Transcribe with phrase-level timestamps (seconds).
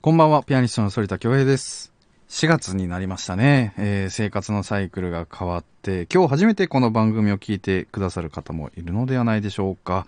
[0.00, 1.92] こんばんは、ピアニストの反田恭平です。
[2.28, 10.06] 4月になりましたね、えー生活のサイクルが変わって、今日初めてこの番組を聞いてくださる方もいるのではないでしょうか。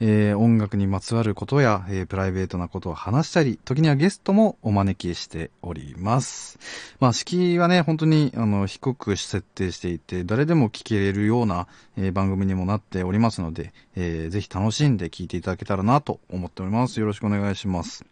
[0.00, 6.58] えー音楽にまつわることや、えープライベートなことを話したり、時にはゲストもお招きしております。
[7.00, 17.00] まあ、敷居はね、本当に、あの、低く設定していて、誰でも聞けれるような、え番組にもなっておりますので、えーぜひ楽しんで聞いていただけたらなと思っております。
[17.00, 18.04] よろしくお願いします。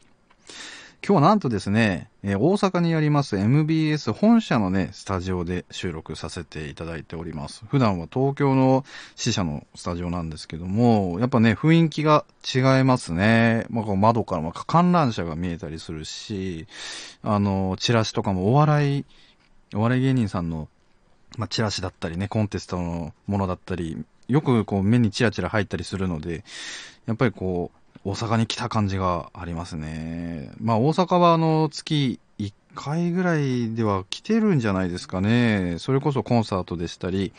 [1.03, 7.65] 今日はなんとですね、えー大阪にあります MBS 本社のね、スタジオで収録させていただいております。
[7.69, 8.85] 普段は東京の
[9.17, 13.65] 支社のスタジオなんですけども、やっぱね、雰囲気が違いますね。
[13.71, 16.67] まあ、こう窓からも観覧車が見えたりするし、
[17.23, 19.05] あの、チラシとかもお笑い、
[19.75, 20.69] お笑い芸人さんの、
[21.39, 26.45] まあ、チラシだったりね、コンテストのものだったり、よくこう目にチラチラ入ったりするので、
[27.07, 30.51] やっぱりこう、大阪に来た感じがありますね。
[30.61, 35.77] まあ大阪はあの月1回ぐらいでは来てるんじゃないですかね。
[35.79, 37.33] それこそコンサートでしたり、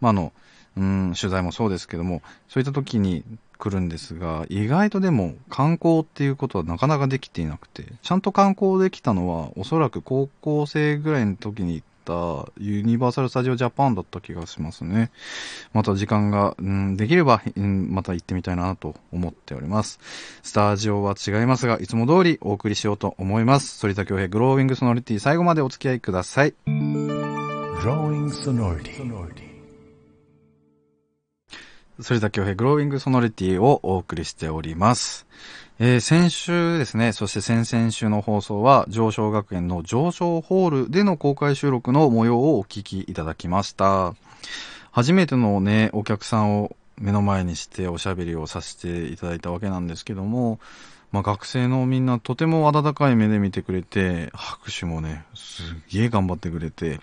[0.00, 0.32] まあの、
[0.76, 3.24] うん、取材もそうですけども、そういった時に
[3.58, 15.10] 来るんですが、意外とでも観光っていうことはなかなかできていなくて、ちゃんと観光できたのはおそらく高校生ぐらいの時にユニバーサル・スタジオ・ジャパンだった気がしますね。
[15.72, 19.98] また時間が、うん、できれば、うん、また行ってみたいなと思っております。
[20.42, 23.80] スタジオは違いますが、いつも通りお送りしようと思います。
[23.86, 26.54] 反田恭平グローウィングソノリティ最後までお付き合いください。
[26.66, 29.45] Drawing sonority.
[31.98, 35.26] 反田恭平グローウィングソノリティをお送りしております。
[35.78, 44.14] えー先週ですね、そして先々週の放送は上昇学園の上昇ホールでの公開収録の模様をお聞きいただきました。
[44.92, 50.60] 初めてのね、お客さんを目の前にしておしゃべりをさせていただいたわけなんですけども、
[51.12, 57.00] まあ学生のみんなとても温かい目で見てくれて、拍手もね、すげえ頑張ってくれて、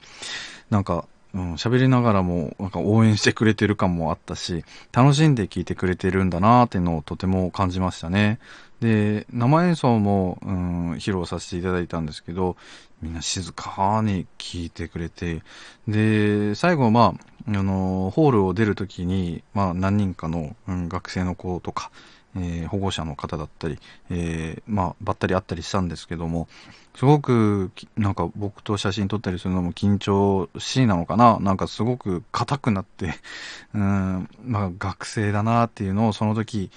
[0.69, 8.39] なんか、うん、喋りながらも、なんか応援してくれてる感もあったし、楽しんで聴いてくれてるんだなーっていうのをとても感じましたね。
[8.81, 12.55] で、生演奏も、うん、披露させていただいたんですけど、
[13.01, 15.41] みんな静かに聴いてくれて、
[15.87, 17.15] で、最後、ま
[17.47, 21.91] あ、あの、ホールを出るときに、まあ、何人かの、うん、学生の子とか、
[22.35, 23.77] えー保護者の方だったり、
[24.09, 26.47] えーまあ、ばったり会ったりしたんですけども、
[26.95, 33.15] すごく、なんか僕と写真撮ったりするのも緊張しいなのかななんかすごく硬くなって、
[33.73, 36.71] うん、まあ学生だなっていうのをその時、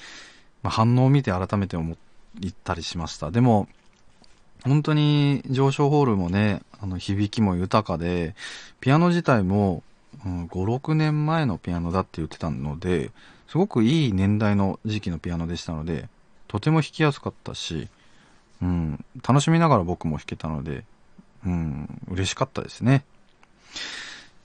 [0.62, 1.96] まあ、反応を見て改めて思っ
[2.64, 3.30] たりしました。
[3.30, 3.68] でも、
[4.64, 8.34] 本当に上昇ホールもね、あの響きも豊かで、
[8.80, 9.82] ピアノ自体も、
[10.24, 13.10] うん、5、6年前のピアノだって言ってたので、
[13.48, 16.08] すごくいい年代の時期のピアノでしたので、
[16.48, 17.88] とても弾きやすかったし、
[18.62, 20.84] うん、楽しみながら僕も弾けたので、
[21.44, 23.04] うん、嬉しかったですね。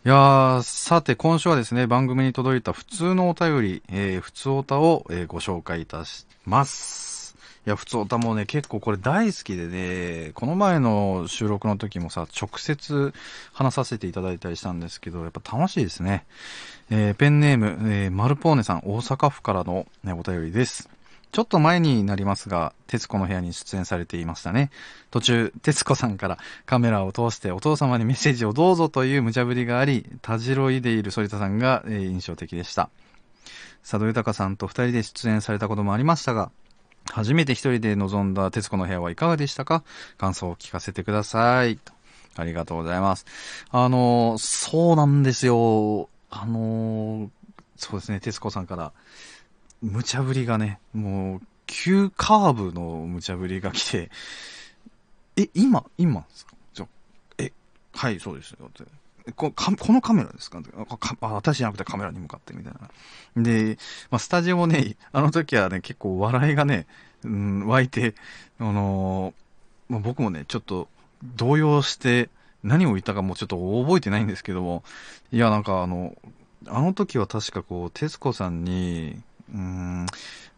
[0.04, 7.21] いやー、さて今週はですね、番組に届いた普通のお便り、えー、普通おたを、えーご紹介いたします。
[7.68, 13.14] いや、普通おたもね、結構これ大好きでね、この前の収録の時もさ、直接
[13.54, 16.26] 話させていただいたりしたんですけど、やっぱ楽しいですね。
[16.90, 20.90] えーペンネーム、えーマルポーネさん、大阪府からの、ね、お便りです。
[21.32, 24.72] ちょっと前になりますが、徹子の部屋に出演されていましたね。
[25.12, 32.90] 途中、徹子さんからカメラを通してお父様にメッセージをどうぞという無茶ぶりがあり、たじろいでいる反田さんが、えー印象的でした。
[33.84, 36.52] 佐渡豊さんと二人で出演されたこともありましたが、
[37.12, 39.84] 初めて一人で臨んだ徹子の部屋はいかがでしたか？
[40.18, 41.78] 感想を聞かせてください。
[42.36, 43.26] ありがとうございます。
[43.72, 46.10] あの、そうなんですよ。
[46.30, 47.30] あの、
[47.76, 48.94] そうですね、徹子さんから、
[49.82, 54.10] 無茶ぶりがね、もう、急カーブの無茶ぶりが来て、
[55.36, 56.54] え、今、今ですか、
[57.38, 57.52] え、
[57.94, 58.70] はい、そうですよ。
[59.36, 59.54] こ
[59.92, 60.62] のカメラですか？
[60.62, 63.44] かあ私じゃなくてカメラに向かってみたいな。
[63.44, 63.78] で、
[64.10, 66.88] まあ、スタジオもね、あの時はね、結構笑いがね、
[67.24, 68.16] うん、湧いて、
[68.60, 70.88] あのーまあ、僕もね、ちょっと
[71.36, 72.30] 動揺して、
[72.64, 74.84] 何を言ったかもうちょっと覚えてないんですけども、
[75.32, 76.16] いや、なんかあの、
[76.68, 79.22] あの時は確かこう、徹子さんに、
[79.54, 80.06] うん、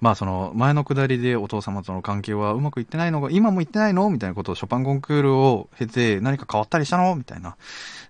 [0.02, 4.10] まあその前のくだりでお父様との関係はうまくいってないのが、今もいってないの？
[4.10, 7.16] みたいなことをショパンコンクールを経て何か変わったりしたの？
[7.16, 7.56] みたいな、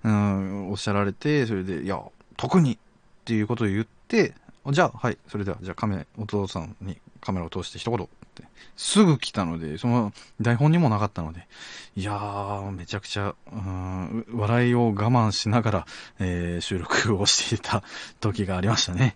[0.03, 2.01] うん、おっしゃられて、それで、いや、
[2.37, 2.73] 特に！
[2.73, 2.77] っ
[3.25, 4.33] ていうことを言って、
[4.71, 8.07] じゃあ、はい、それでは、じゃあカメ、お父さんにカメラを通して一言。
[8.33, 8.43] って、
[8.75, 11.47] すぐ来たので、その台本にもなかったので、
[11.95, 15.85] いやー、めちゃくちゃ、うん、笑いを我慢しながら、
[16.19, 17.83] えー収録をしていた
[18.19, 19.15] 時がありましたね。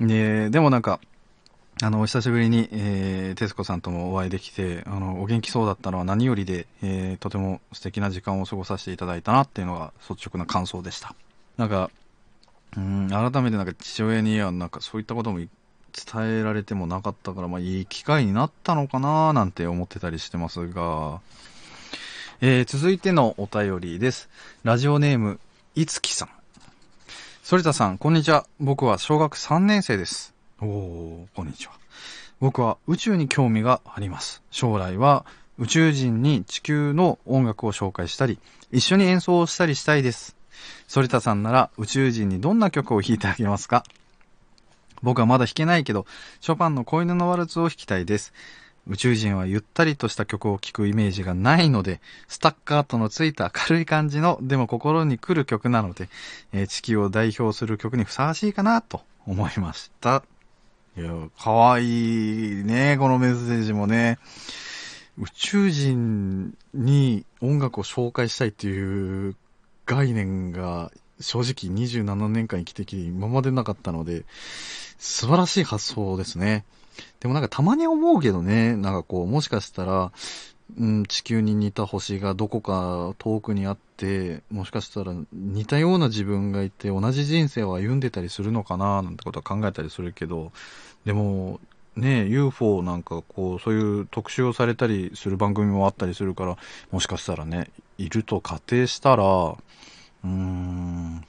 [0.00, 1.00] で、でもなんか、
[1.82, 11.14] あの、お久しぶりに、えー、徹子さんともお会いできて、あの、お元気そうだったのは何よりで、えー、とても素敵な時間を過ごさせていただいたなっていうのが率直な感想でした。
[11.58, 11.90] なんか、
[12.76, 15.48] うん、改めてなんか父親にはなんかそういったことも伝
[16.40, 21.20] えられてもなかったから、まあいい機会になったのかななんて思ってたりしてますが、
[22.40, 24.28] えー、続いてのお便りです。
[24.62, 25.40] ラジオネーム、
[25.74, 26.35] いつきさん。
[27.48, 28.44] 反田さん、こんにちは。
[28.58, 30.34] 僕は小学3年生です。
[30.60, 31.74] おー、こんにちは。
[32.40, 34.42] 僕は宇宙に興味があります。
[34.50, 35.24] 将来は
[35.56, 38.40] 宇宙人に地球の音楽を紹介したり、
[38.72, 40.34] 一緒に演奏をしたりしたいです。
[40.92, 43.84] 反田さんなら宇宙人にどんな曲を弾いてあげますか？
[45.04, 46.04] 僕はまだ弾けないけど、
[46.40, 48.32] ショパンの子犬のワルツを弾きたいです。
[48.88, 56.08] 宇宙人はゆったりとした曲を聴くイメージがないので、スタッカートのついた軽い感じの、でも心に来る曲なので、
[56.52, 60.22] えー、地球を代表する曲にふさわしいかなと思いました。
[60.96, 64.18] いや、かわいいね、このメッセージもね。
[65.18, 69.34] 宇宙人に音楽を紹介したいっていう
[69.86, 74.24] 概念が正直27年間生きてきて今までなかったので、
[74.98, 76.64] 素晴らしい発想ですね。
[77.20, 80.12] でもなんかたまに思うけどね、なんかこう、もしかしたら、
[80.78, 90.52] うん、地球に似た星がどこか遠くにあって、もしかしたら似たような自分がいて同じ人生を歩んでたりするのかななんてことは考えたりするけど、
[91.04, 91.60] でも、
[91.94, 96.58] ね、UFO なんかこう、そういう特集をされたりする番組もあったりするから、
[96.90, 101.24] もしかしたらね、いると仮定したら、うーん、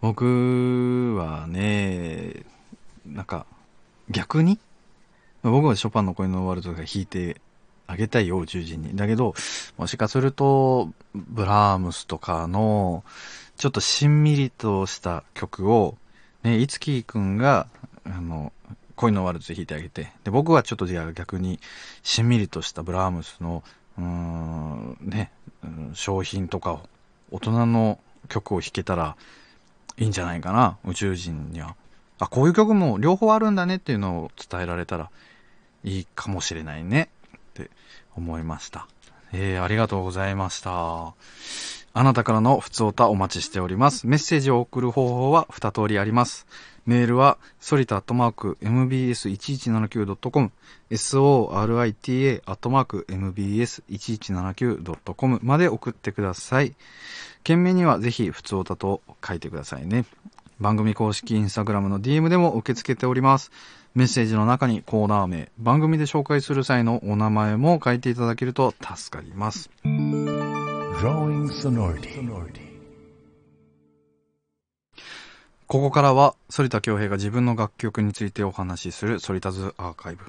[0.00, 2.44] 僕はね、
[3.06, 3.46] なんか、
[4.10, 4.58] 逆に？
[5.42, 7.40] 僕はショパンの恋のワールドが弾いて
[7.86, 8.96] あげたいよ、宇宙人に。
[8.96, 9.34] だけど、
[9.76, 13.04] もしかすると、ブラームスとかの、
[13.56, 15.96] ちょっとしんみりとした曲を、
[16.42, 17.66] ね、いつきくんが
[18.04, 18.52] あの、
[18.96, 21.60] 恋のワルツ弾いてあげて、で、僕はちょっとじゃあ逆に、
[22.02, 23.62] しんみりとしたブラームスの、
[23.96, 25.30] うーん、ね、
[25.94, 26.80] 商品とかを、
[27.30, 29.16] 大人の曲を弾けたら
[29.98, 31.76] いいんじゃないかな、宇宙人には。
[32.18, 35.10] あ、こういう曲も両方あるんだねっていうのを伝えられたら
[35.84, 37.70] いいかもしれないねって
[38.16, 38.86] 思いました。
[39.32, 41.14] えー、ありがとうございました。
[41.94, 44.06] あなたからの普通歌お待ちしております。
[44.06, 46.46] メッセージを送る方法は2通りあります。
[46.86, 50.52] メールは、ソリタアットマーク mbs1179.com、
[50.90, 56.74] sorita アットマーク mbs1179.com まで送ってください。
[57.44, 60.06] 件名にはぜひ、普通歌と書いてくださいね。
[60.60, 63.50] 番組公式インスタグラムの DM でも受け付けております。
[63.94, 69.70] メッセージの中にコーナー名、番組で紹介する際のお名前も書いていただけると助かります。
[75.66, 80.24] ここからは、反田恭平が自分の楽曲についてお話しする反田ズアーカイブ。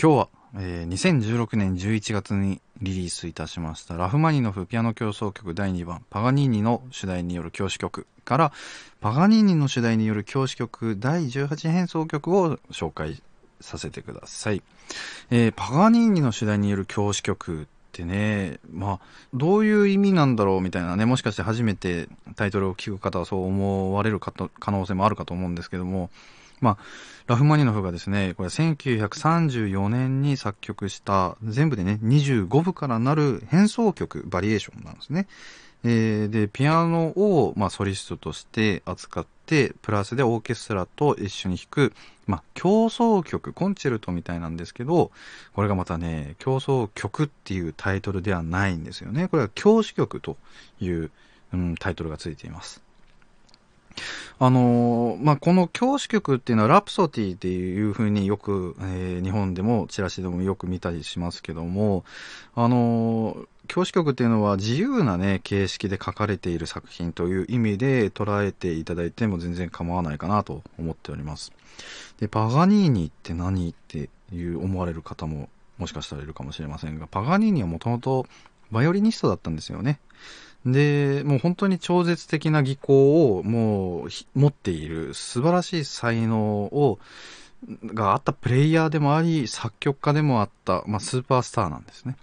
[0.00, 8.52] 今日は、えー、2016年11月にリリースいたしましたラフマニノフピアノ協奏曲第2番パガニーニの主題による教師曲から
[9.00, 13.22] パガニーニの主題による教師曲第18変奏曲を紹介
[13.60, 14.62] させてください。
[15.30, 19.00] えー、パガニーニの主題による教師曲ってね、まあ、
[19.34, 24.32] どういう意味なんだろうみたいなね、もしかして初めてタイトルを聞く方はそう思われる可
[24.70, 26.10] 能性もあるかと思うんですけども、
[26.62, 26.76] まあ、
[27.26, 35.26] ラフマニノフがですね、これ1934年に作曲した全部でね、25部からなる変奏曲、バリエーションなんですね。
[35.84, 41.92] えー、で、ピアノを、まあ、ソリストとして扱って、プラスでオーケストラと一緒に弾く、
[42.26, 45.10] まあ、競争曲、コンチェルトみたいなんですけど、
[45.54, 49.26] これがまたね、競争曲っていうタイトルではないんですよね。
[49.26, 50.36] これは教師曲と
[50.80, 51.10] いう、
[51.52, 52.80] うん、タイトルがついています。
[54.38, 62.04] あの、まあ、この教師曲っていうのはラプソディっていうふうによく、えー、日本でもチラシでもよく見たりしますけども、
[62.54, 71.52] あの、教師曲っていうのは自由なね、形式で書かれている作品という意味で捉えていただいても全然構わないかなと思っております。
[72.18, 78.26] で、パガニーニって何っていう思われる方ももしかしたらいるかもしれませんが、パガニーニはもともと
[78.70, 80.00] バイオリニストだったんですよね。
[80.64, 86.98] で、もう本当に超絶的な技巧をもう持っている素晴らしい才能を
[87.84, 92.16] があったプレイヤーでもあり、作曲家でもあった、まあ、スーパースターなんですね。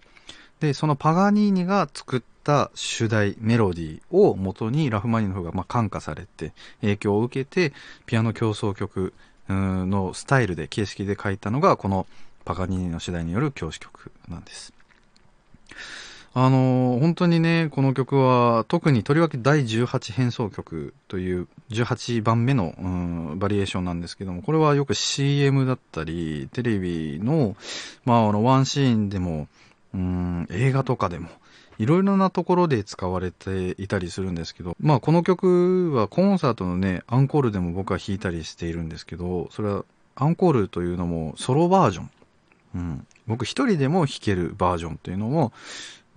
[0.60, 7.74] で、そのパガニーニが作った主題、メロディーを元にラフマニノフがまあ感化されて、影響を受けて、
[8.06, 9.14] ピアノ競争曲
[9.48, 12.06] のスタイルで、形式で書いたのが、この
[12.44, 14.74] パガニーニの主題による教師曲なんです。
[16.34, 27.56] あのー本当にね、この曲は、特にとりわけ第18変奏曲という18番目の、うん、バリエーションなんですけども、これはよく CM だったり、テレビの、
[28.06, 29.48] まあ、あの、ワンシーンでも、
[29.94, 31.30] うん、映画とかでも、
[31.80, 42.10] いろいろなところで使われていたりするんですけど、まあこの曲はコンサートのね、アンコールでも僕は弾いたりしているんですけど、それはアンコールというのもソロバージョン。
[42.76, 43.08] うん。
[43.28, 45.54] 僕一人でも弾けるバージョンというのも、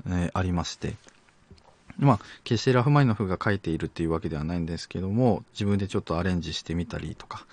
[0.06, 0.94] えーありまして。
[1.98, 7.46] まあ、決してラフマニノフが書いているっていうわけではないんですけども、自分でちょっとアレンジしてみたりとか。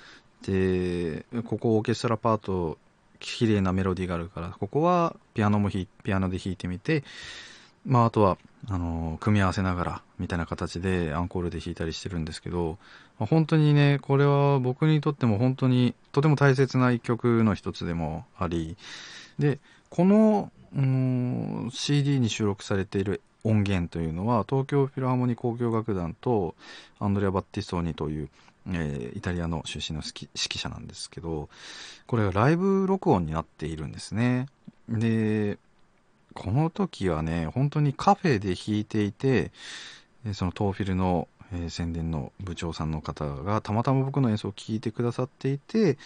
[0.44, 2.78] で、ここオーケストラパート、
[3.20, 7.04] 綺麗なメロディーがあるから、ここはピアノもピアノで弾いてみて、
[7.86, 8.38] まあ、あとは、
[8.68, 12.78] あの、組み合わせながら、みたいな形でアンコールで弾いたりしてるんですけど、
[13.20, 18.78] まあ本当にね、これは僕にとっても本当にとても大切な一曲の一つでもあり、
[19.38, 26.56] で、この、CD に収録されている音源というのは、東京フィルハーモニー交響楽団と
[27.00, 28.30] アンドレア・バッティストーニという、
[28.68, 31.50] えーイタリアの出身の指揮者なんですけど、
[32.06, 34.48] これがライブ録音になっているんですね。
[34.90, 35.58] で、
[36.34, 39.52] この時はね、本当にカフェで弾いていて、
[40.34, 45.98] そのトーフィルの、えー宣伝の部長さんの方がたまたま僕の演奏を聴いてくださっていて、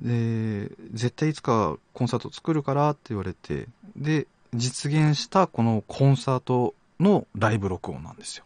[0.00, 8.44] で、絶対いつかコンサート作るからって言われて、で、実現したこのコンサートのライブ録音なんですよ。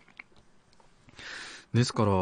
[1.72, 2.12] ですから、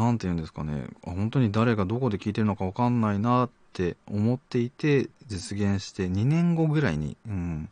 [0.00, 7.68] なんて言うんですかね、本当に誰がどこで聴いてるのかわかんないなって思っていて、実現して2年後ぐらいに、うん、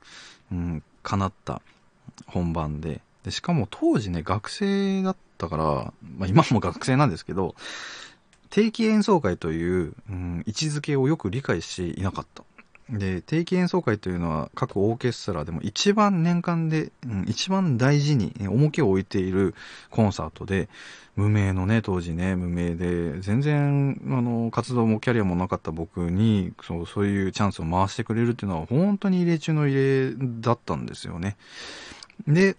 [0.51, 1.63] うん、叶った
[2.27, 5.65] 本番で、で、しかも当時ね、学生だったから、
[6.17, 7.55] まあ今も学生なんですけど、
[8.51, 12.45] 定期演奏会という、うん、位置づけをよく理解していなかった。
[12.91, 19.55] で、定期演奏会というのは各オーケストラでも一番年間で、うん、一番大事に重きを置いている
[19.91, 20.69] コンサートで、
[21.17, 31.37] 無名のね、当時ね、無名で、全然、あの、活動もキャリアもなかった僕に、そう、そういうチャンスを回してくれるっていうのは本当に異例中の異例だったんですよね。
[32.27, 32.57] で、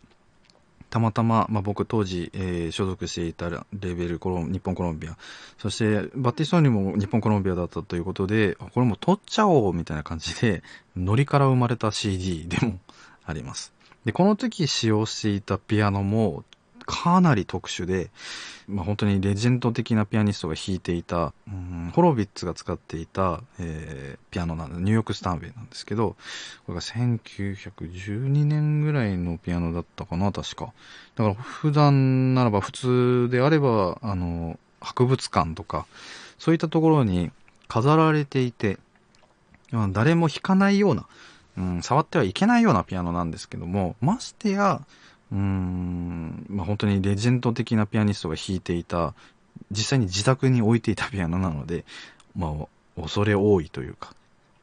[0.91, 5.17] たまたま、まあ、僕当時、えー所属していたレベルコロン、日本コロンビア、
[5.57, 10.61] そしてバッティストーニも日本コロンビアだったということで、これもう取っちゃおうみたいな感じで、
[10.95, 12.77] ノリから生まれた CD でも
[13.25, 13.73] あります。
[14.05, 16.43] で、この時使用していたピアノも
[16.91, 18.09] かなり特殊で、
[18.67, 26.15] まあ、本当にレジェンド的なピアニストが弾いていた、うんホロビッツが使っていた、えーピアノなんで、ニューヨークスタンウェイなんですけど、
[26.65, 30.73] これが1912年ぐらいのピアノだったかな、確か。
[31.15, 35.85] だから普段ならば普通であれば、あの、博物館とか、
[36.39, 37.31] そういったところに
[37.67, 38.77] 飾られていて、
[39.91, 41.07] 誰も弾かないような、
[41.57, 44.81] うん、触ってはいけないようなピアノなんですけども、ましてや、
[45.31, 49.13] うん、まあ、本当にレジェンド的なピアニストが弾いていた、
[49.71, 51.85] 実際に自宅に置いていたピアノなので、
[52.35, 52.55] ま
[52.97, 54.13] あ、恐れ多いというか。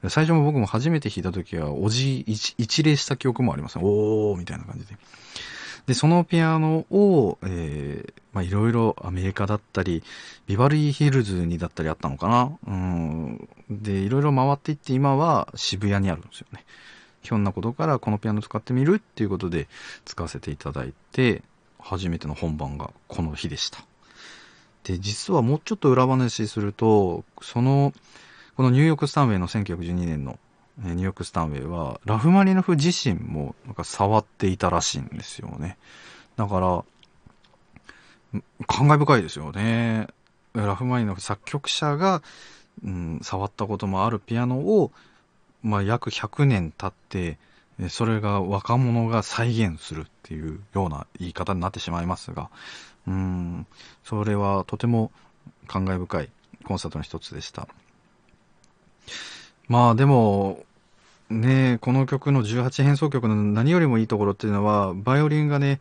[0.09, 3.85] 最初も僕も初めて弾いた時は、おじ一一礼した記憶もありますね。
[3.85, 4.97] おーみたいな感じで。
[5.87, 10.05] で、そのピアノを、えー、まあいろいろアメリカだったり、
[10.47, 13.49] ビバリーヒルズにだったりあったのかなうん。
[13.71, 16.65] で、いろいろ回っていって今は渋谷にあるんですよね。
[17.29, 19.69] ひょんなことからこのピアノ使ってみるっていうことで
[20.07, 21.43] 使わせていただいて、
[21.79, 23.85] 初めての本番がこの日でした。
[24.85, 27.93] で、実はもうちょっと裏話すると、その、
[28.57, 30.39] このニューヨークスタンウェイの1912年の
[30.79, 35.77] ニューヨークスタンウェイは、ラフマニノフ自身もなんか触っていたらしいんですよね。
[36.37, 36.61] だか
[38.33, 40.09] ら、感慨深いですよね。
[40.55, 42.23] ラフマニノフ作曲者が、
[42.83, 44.93] うん、触ったこともあるピアノを、
[45.63, 47.39] まあ、約100年経って、
[47.89, 52.51] それが若者が再現するっていうような言い方になってしまいますが、
[53.07, 53.67] うん、
[54.05, 55.13] それはとても
[55.69, 56.31] 感慨深い
[56.65, 57.69] コンサートの一つでした。
[59.69, 60.65] まあでも、
[61.31, 65.81] ねこの曲の18変奏曲の何よりもいいところっていうのは、バイオリンがね、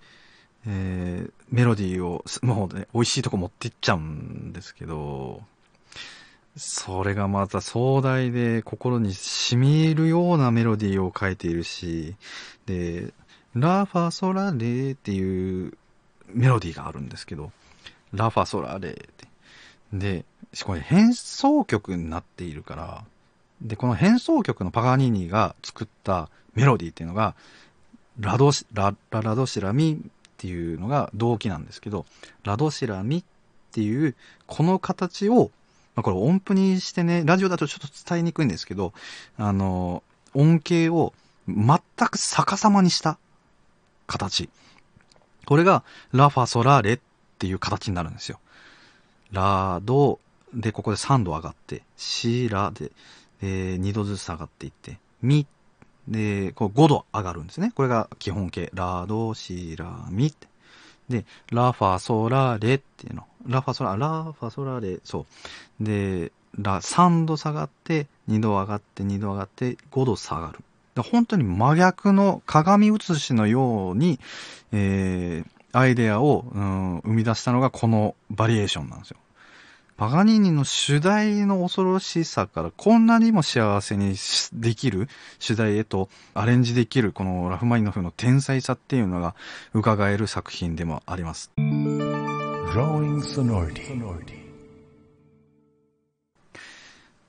[0.68, 5.42] えーメロディーを、もうね、美味しいとこ持っていっちゃうんですけど、
[6.58, 12.16] それがまた壮大で心に染みるようなメロディーを書いているし、
[12.66, 13.14] で、
[13.54, 15.78] ラファソラレーっていう
[16.28, 17.52] メロディーがあるんですけど、
[18.14, 19.28] ラファソラレーって。
[19.94, 20.26] で、
[20.64, 23.04] これ変奏曲になっているから、
[23.62, 27.36] で、この変奏曲のパガニーニが作ったメロディーっていうのが、
[28.20, 32.06] ラドシ、ラ、ララドシラミっていうのが動機なんですけど、
[32.44, 33.24] ラドシラミっ
[33.72, 34.16] ていう、
[34.48, 35.52] この形を、
[35.98, 38.94] まあ、これ音符にしてね、ラジオだとちょっと伝えにくいんですけど、
[39.36, 40.04] あの、
[40.36, 41.12] 音形を
[41.48, 43.18] 全く逆さまにした
[44.06, 44.48] 形。
[45.48, 47.00] これが、ラファソラレっ
[47.40, 48.40] ていう形になるんですよ。
[49.32, 50.20] ラ、ド、
[50.54, 52.92] で、ここで3度上がって、シー、ラで、
[53.42, 55.48] で、2度ずつ下がっていって、ミ、
[56.08, 57.72] で、こう5度上がるんですね。
[57.74, 58.70] これが基本形。
[58.76, 60.48] ラ、ド、シ、ラ、ミって。
[61.10, 63.26] で、ラファソラレっていうの。
[63.48, 65.26] ラファソラ、ラファソラレ、そ
[65.80, 65.84] う。
[65.84, 70.60] で、ラ、3度下がって、2度上がって、2度上がって、5度下がる。
[71.04, 74.20] 本当に真逆の鏡写しのように、
[74.72, 79.18] えー、アイデアを、うん、生み出したのがこのバリエーションなんですよ。
[79.98, 84.14] パガニーニの主題の恐ろしさからこんなにも幸せに
[84.54, 89.34] できる主題へとアレンジできるこのラフマニノフの天才さっていうのが
[89.74, 91.52] 伺える作品でもあります。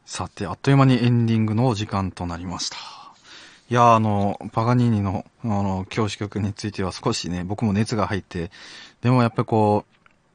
[0.05, 2.76] さて、あっという間にエンディングのお時間となりました。
[3.71, 8.50] いや、あの、パガニーニの、あの、教師曲については少しね、僕も熱が入って、
[9.00, 9.87] でもやっぱりこ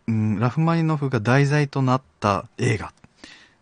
[0.07, 2.91] う、うん、ラフマニノフが題材となった映画。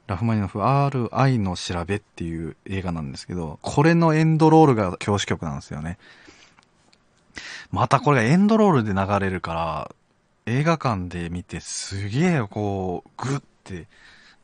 [0.07, 5.97] ラフマニノフ RI の調べっていう映画なんですけど、これのエンドロールが教師曲なんですよね。
[7.71, 9.91] またこれがエンドロールで流れるから、
[10.45, 13.87] 映画館で見てすげえこう、グッて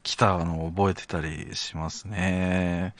[0.04, 2.94] 来たのを覚えてたりしますね。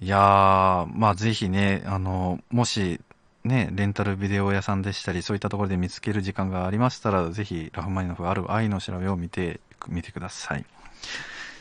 [0.00, 3.00] いやー、まあぜひね、あの、もし
[3.44, 10.64] ね、レンタルビデオ屋さんでしたり、そういったところで見つける時間がありましたら、ぜひ、ラフマニノフある愛の調べを見て、見てください。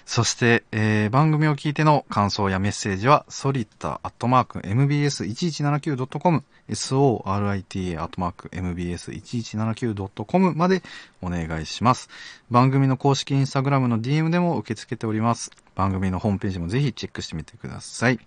[0.10, 10.82] そして、えー、番組を聞いての感想やメッセージは、ソリッタアットマーク mbs1179.com、sorita アットマーク mbs1179.com まで
[11.22, 12.10] お願いします。
[12.50, 15.52] 番組の公式インスタグラムの DM でも受け付けております。
[15.76, 18.20] 番組のホームページもぜひチェックしてみてください。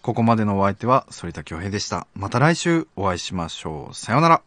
[0.00, 2.08] ここまでのお相手は、反田恭平でした。
[2.16, 3.94] また来週お会いしましょう。
[3.94, 4.42] さようなら。